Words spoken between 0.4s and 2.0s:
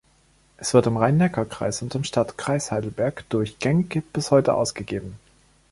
Es wird im Rhein-Neckar-Kreis und